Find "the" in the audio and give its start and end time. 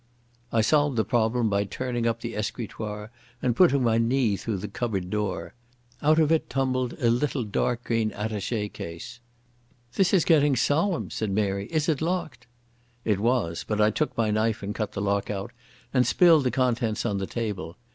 0.97-1.05, 2.21-2.35, 4.57-4.67, 14.93-15.01, 16.45-16.49, 17.19-17.27